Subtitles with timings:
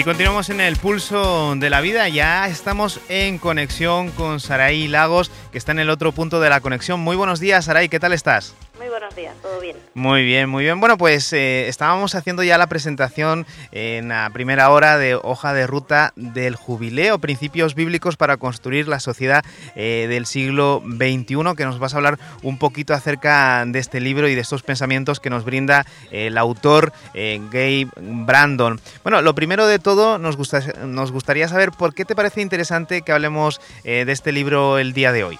[0.00, 2.08] Y continuamos en el pulso de la vida.
[2.08, 6.62] Ya estamos en conexión con Saraí Lagos, que está en el otro punto de la
[6.62, 7.00] conexión.
[7.00, 8.54] Muy buenos días, Saraí, ¿qué tal estás?
[8.80, 9.76] Muy buenos días, todo bien.
[9.92, 10.80] Muy bien, muy bien.
[10.80, 15.66] Bueno, pues eh, estábamos haciendo ya la presentación en la primera hora de hoja de
[15.66, 19.44] ruta del jubileo, principios bíblicos para construir la sociedad
[19.76, 24.28] eh, del siglo XXI, que nos vas a hablar un poquito acerca de este libro
[24.28, 28.80] y de estos pensamientos que nos brinda el autor eh, Gabe Brandon.
[29.02, 33.02] Bueno, lo primero de todo, nos, gusta, nos gustaría saber por qué te parece interesante
[33.02, 35.38] que hablemos de este libro el día de hoy.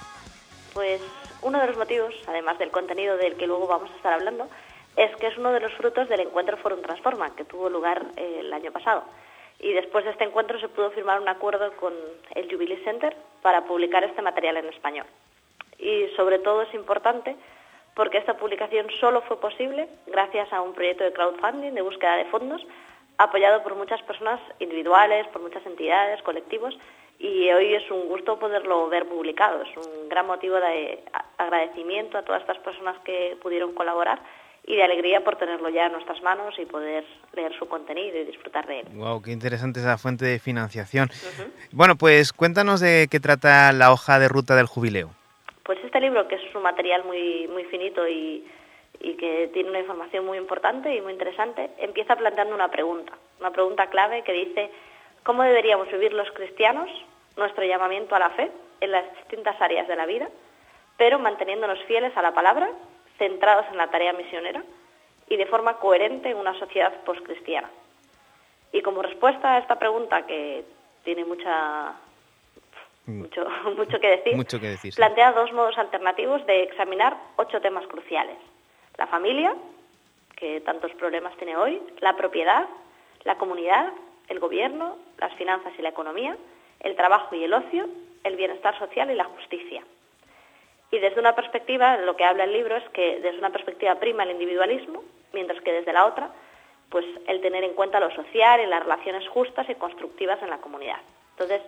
[1.51, 4.47] Uno de los motivos, además del contenido del que luego vamos a estar hablando,
[4.95, 8.37] es que es uno de los frutos del encuentro Forum Transforma, que tuvo lugar eh,
[8.39, 9.03] el año pasado.
[9.59, 11.93] Y después de este encuentro se pudo firmar un acuerdo con
[12.37, 15.07] el Jubilee Center para publicar este material en español.
[15.77, 17.35] Y sobre todo es importante
[17.97, 22.27] porque esta publicación solo fue posible gracias a un proyecto de crowdfunding de búsqueda de
[22.27, 22.65] fondos
[23.19, 26.79] apoyado por muchas personas individuales, por muchas entidades, colectivos
[27.21, 29.63] y hoy es un gusto poderlo ver publicado.
[29.63, 31.05] Es un gran motivo de
[31.37, 34.21] agradecimiento a todas estas personas que pudieron colaborar
[34.67, 37.05] y de alegría por tenerlo ya en nuestras manos y poder
[37.35, 38.87] leer su contenido y disfrutar de él.
[38.95, 41.11] Wow, qué interesante esa fuente de financiación.
[41.73, 45.11] Bueno, pues cuéntanos de qué trata la hoja de ruta del jubileo.
[45.63, 48.47] Pues este libro, que es un material muy, muy finito y,
[48.99, 53.51] y que tiene una información muy importante y muy interesante, empieza planteando una pregunta, una
[53.51, 54.71] pregunta clave que dice
[55.23, 56.89] ¿cómo deberíamos vivir los cristianos
[57.37, 60.29] nuestro llamamiento a la fe en las distintas áreas de la vida,
[60.97, 62.71] pero manteniéndonos fieles a la palabra,
[63.19, 64.63] centrados en la tarea misionera
[65.29, 67.71] y de forma coherente en una sociedad postcristiana.
[68.73, 70.65] Y como respuesta a esta pregunta, que
[71.05, 71.95] tiene mucha,
[73.07, 73.19] mm.
[73.21, 77.87] mucho, mucho, que decir, mucho que decir plantea dos modos alternativos de examinar ocho temas
[77.87, 78.37] cruciales.
[78.97, 79.55] La familia,
[80.37, 82.67] que tantos problemas tiene hoy, la propiedad,
[83.25, 83.93] la comunidad,
[84.31, 86.37] el gobierno, las finanzas y la economía,
[86.81, 87.89] el trabajo y el ocio,
[88.25, 89.83] el bienestar social y la justicia.
[90.91, 94.23] Y desde una perspectiva, lo que habla el libro es que desde una perspectiva prima
[94.23, 95.03] el individualismo,
[95.33, 96.31] mientras que desde la otra,
[96.89, 100.59] pues el tener en cuenta lo social y las relaciones justas y constructivas en la
[100.59, 100.99] comunidad.
[101.33, 101.61] Entonces,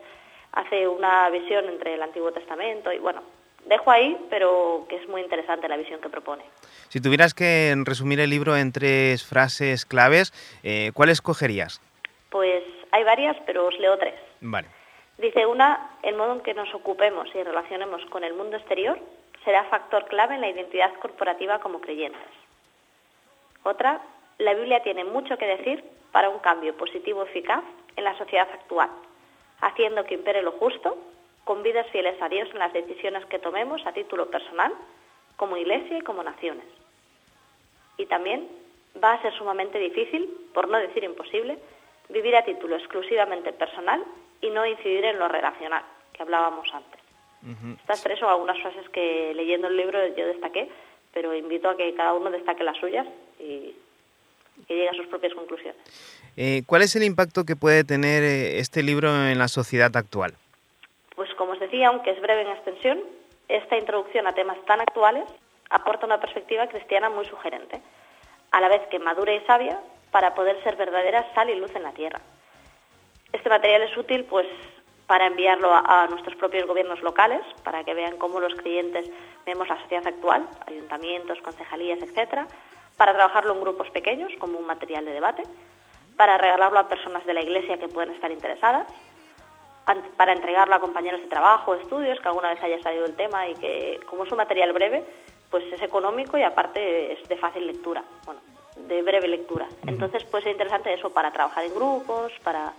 [0.53, 3.23] hace una visión entre el Antiguo Testamento y bueno,
[3.67, 6.43] dejo ahí, pero que es muy interesante la visión que propone.
[6.89, 10.33] Si tuvieras que resumir el libro en tres frases claves,
[10.65, 11.81] eh, ¿cuál escogerías?
[12.33, 14.15] Pues hay varias, pero os leo tres.
[14.41, 14.67] Vale.
[15.19, 18.99] Dice una, el modo en que nos ocupemos y relacionemos con el mundo exterior
[19.45, 22.33] será factor clave en la identidad corporativa como creyentes.
[23.65, 24.01] Otra,
[24.39, 27.63] la Biblia tiene mucho que decir para un cambio positivo eficaz
[27.97, 28.89] en la sociedad actual,
[29.61, 30.97] haciendo que impere lo justo,
[31.45, 34.73] con vidas fieles a Dios en las decisiones que tomemos a título personal,
[35.37, 36.65] como iglesia y como naciones.
[37.99, 38.49] Y también
[39.03, 41.59] va a ser sumamente difícil, por no decir imposible,
[42.13, 44.05] vivir a título exclusivamente personal
[44.41, 47.01] y no incidir en lo relacional, que hablábamos antes.
[47.81, 50.69] Estas tres son algunas frases que leyendo el libro yo destaqué,
[51.13, 53.07] pero invito a que cada uno destaque las suyas
[53.41, 53.75] y
[54.69, 55.81] que llegue a sus propias conclusiones.
[56.37, 60.35] Eh, ¿Cuál es el impacto que puede tener eh, este libro en la sociedad actual?
[61.17, 63.01] Pues como os decía, aunque es breve en extensión,
[63.49, 65.25] esta introducción a temas tan actuales
[65.69, 67.81] aporta una perspectiva cristiana muy sugerente,
[68.53, 69.81] a la vez que madura y sabia
[70.13, 72.21] para poder ser verdadera sal y luz en la tierra.
[73.33, 74.47] Este material es útil pues
[75.07, 79.11] para enviarlo a, nuestros propios gobiernos locales, para que vean cómo los clientes
[79.45, 82.47] vemos la sociedad actual, ayuntamientos, concejalías, etcétera,
[82.97, 85.43] para trabajarlo en grupos pequeños como un material de debate,
[86.17, 88.87] para regalarlo a personas de la iglesia que pueden estar interesadas,
[90.17, 93.55] para entregarlo a compañeros de trabajo, estudios, que alguna vez haya salido el tema y
[93.55, 95.05] que como es un material breve,
[95.51, 98.05] pues es económico y aparte es de fácil lectura,
[98.89, 99.69] de breve lectura.
[99.87, 102.73] Entonces puede ser interesante eso para trabajar en grupos, para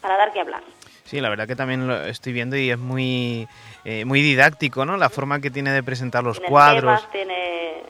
[0.00, 0.62] para dar que hablar.
[1.04, 3.48] Sí, la verdad que también lo estoy viendo y es muy,
[3.84, 4.96] eh, muy didáctico, ¿no?
[4.96, 6.82] La forma que tiene de presentar los cuadros.
[6.82, 7.82] Temas, tiene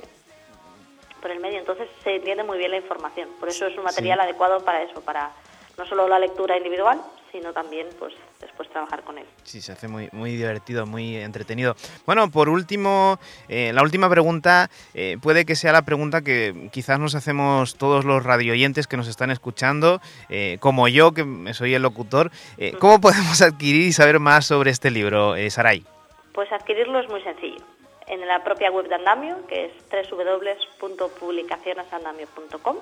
[1.21, 3.29] por el medio, entonces se entiende muy bien la información.
[3.41, 5.31] Por eso es un material adecuado para eso, para
[5.77, 7.01] no solo la lectura individual,
[7.37, 9.27] sino también pues después trabajar con él.
[9.43, 11.75] Sí, se hace muy, muy divertido, muy entretenido.
[12.07, 13.19] Bueno, por último,
[13.49, 18.07] eh, la última pregunta eh, puede que sea la pregunta que quizás nos hacemos todos
[18.07, 20.01] los radioyentes que nos están escuchando,
[20.31, 22.31] eh, como yo, que soy el locutor.
[22.79, 25.85] ¿Cómo podemos adquirir y saber más sobre este libro, Saray?
[26.33, 27.63] Pues adquirirlo es muy sencillo.
[28.07, 32.77] En la propia web de Andamio, que es www.publicacionesandamio.com,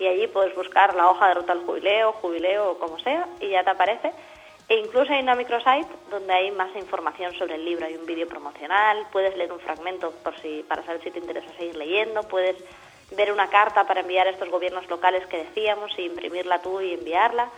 [0.00, 3.50] y allí puedes buscar la hoja de ruta al jubileo, jubileo o como sea, y
[3.50, 4.10] ya te aparece.
[4.66, 7.84] E incluso hay una microsite donde hay más información sobre el libro.
[7.84, 11.52] Hay un vídeo promocional, puedes leer un fragmento por si, para saber si te interesa
[11.58, 12.56] seguir leyendo, puedes
[13.10, 16.94] ver una carta para enviar a estos gobiernos locales que decíamos, y imprimirla tú y
[16.94, 17.50] enviarla.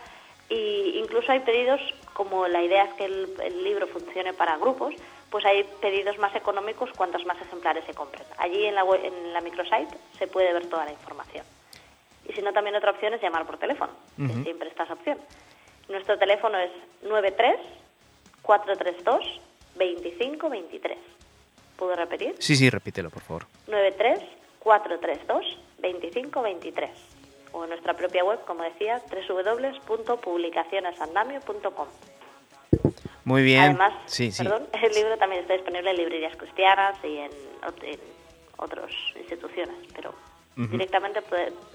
[0.49, 1.79] Y incluso hay pedidos,
[2.13, 4.93] como la idea es que el, libro funcione para grupos,
[5.29, 8.25] pues hay pedidos más económicos cuantos más ejemplares se compren.
[8.37, 11.45] Allí en la, en la microsite se puede ver toda la información.
[12.27, 13.93] Y si no, también otra opción es llamar por teléfono,
[14.43, 15.17] siempre está esa opción.
[15.89, 16.71] Nuestro teléfono es
[17.03, 17.57] 93
[18.41, 19.41] 432
[19.75, 20.97] 2523.
[21.77, 22.35] ¿Puedo repetir?
[22.39, 23.47] Sí, sí, repítelo, por favor.
[23.67, 24.19] 93
[24.59, 26.89] 432 2523
[27.51, 31.87] o en nuestra propia web, como decía, www.publicacionesandamio.com.
[33.25, 33.61] Muy bien.
[33.61, 33.93] Además,
[34.37, 37.31] perdón, el libro también está disponible en librerías cristianas y en,
[37.83, 37.99] en
[38.57, 40.13] otras instituciones, pero
[40.55, 41.21] directamente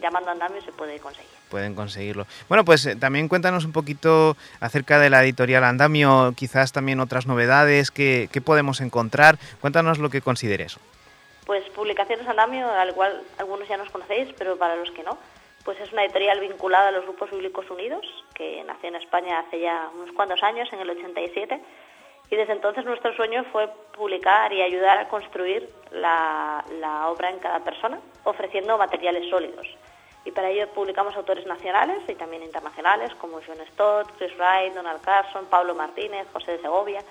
[0.01, 1.31] llamando a Andamio se puede conseguir.
[1.51, 2.27] Pueden conseguirlo.
[2.49, 7.27] Bueno, pues eh, también cuéntanos un poquito acerca de la editorial Andamio, quizás también otras
[7.27, 9.39] novedades que, podemos encontrar.
[9.61, 10.79] Cuéntanos lo que consideres.
[11.45, 15.19] Pues Publicaciones Andamio, al igual algunos ya nos conocéis, pero para los que no,
[15.65, 19.61] pues es una editorial vinculada a los Grupos Bíblicos Unidos, que nació en España hace
[19.61, 21.61] ya unos cuantos años, en el 87,
[22.31, 26.65] y desde entonces nuestro sueño fue publicar y ayudar a construir la,
[27.09, 27.99] obra en cada persona,
[28.31, 29.67] ofreciendo materiales sólidos.
[30.25, 35.01] Y para ello publicamos autores nacionales y también internacionales como John Stott, Chris Wright, Donald
[35.01, 37.03] Carson, Pablo Martínez, José de Segovia,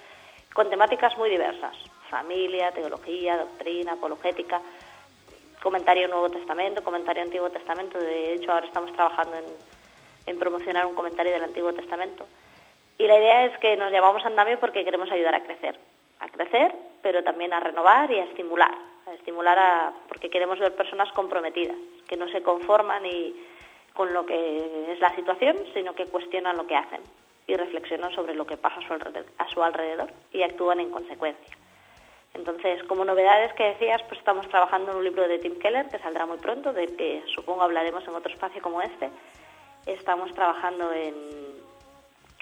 [0.54, 1.76] con temáticas muy diversas,
[2.10, 4.62] familia, teología, doctrina, apologética,
[5.62, 7.98] comentario Nuevo Testamento, comentario Antiguo Testamento.
[7.98, 9.38] De hecho, ahora estamos trabajando
[10.26, 12.26] en, promocionar un comentario del Antiguo Testamento
[12.98, 15.80] y la idea es que nos llamamos andamio porque queremos ayudar a crecer,
[16.20, 20.76] a crecer, pero también a renovar y a estimular, a estimular a, porque queremos ver
[20.76, 21.78] personas comprometidas,
[22.08, 23.36] que no se conforman y
[23.94, 27.02] con lo que es la situación, sino que cuestionan lo que hacen
[27.48, 30.92] y reflexionan sobre lo que pasa a su alrededor, a su alrededor y actúan en
[30.92, 31.58] consecuencia.
[32.34, 35.98] Entonces, como novedades que decías, pues estamos trabajando en un libro de Tim Keller que
[36.00, 39.10] saldrá muy pronto, de que supongo hablaremos en otro espacio como este.
[39.88, 41.16] Estamos trabajando en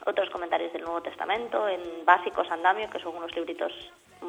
[0.05, 3.71] otros comentarios del Nuevo Testamento, en Básicos Andamio, que son unos libritos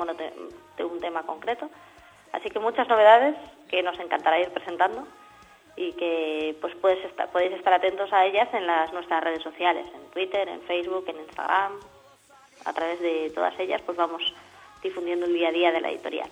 [0.05, 1.71] de un tema concreto.
[2.33, 3.37] Así que muchas novedades
[3.69, 5.07] que nos encantará ir presentando
[5.77, 10.11] y que pues puedes estar, podéis estar atentos a ellas en nuestras redes sociales, en
[10.11, 11.73] Twitter, en Facebook, en Instagram.
[12.65, 14.35] A través de todas ellas pues vamos
[14.83, 16.31] difundiendo el día a día de la editorial.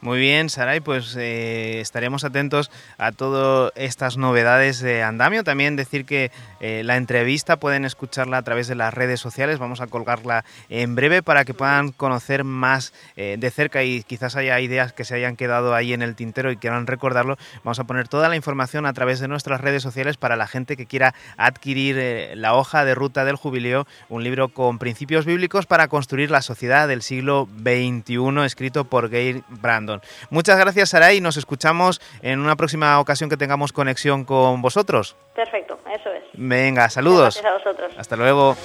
[0.00, 5.42] Muy bien, Saray, pues eh, estaremos atentos a todas estas novedades de Andamio.
[5.42, 6.30] También decir que
[6.60, 9.58] eh, la entrevista pueden escucharla a través de las redes sociales.
[9.58, 14.36] Vamos a colgarla en breve para que puedan conocer más eh, de cerca y quizás
[14.36, 17.36] haya ideas que se hayan quedado ahí en el tintero y quieran recordarlo.
[17.64, 20.76] Vamos a poner toda la información a través de nuestras redes sociales para la gente
[20.76, 25.88] que quiera adquirir la hoja de ruta del jubileo, un libro con principios bíblicos para
[25.88, 29.87] construir la sociedad del siglo XXI, escrito por Gail Brand.
[30.30, 35.16] Muchas gracias, Saray, y nos escuchamos en una próxima ocasión que tengamos conexión con vosotros.
[35.34, 36.24] Perfecto, eso es.
[36.34, 37.40] Venga, saludos.
[37.40, 37.92] Gracias a vosotros.
[37.96, 38.56] Hasta luego.